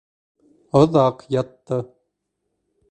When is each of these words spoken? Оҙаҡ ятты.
Оҙаҡ 0.79 1.21
ятты. 1.37 1.81